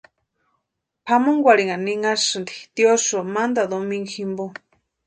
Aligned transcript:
Pʼamonkwarhini 1.05 1.75
ninhasïnti 1.85 2.55
tiosïo 2.75 3.19
mantani 3.33 3.69
domingu 3.71 4.09
jimpo. 4.11 4.45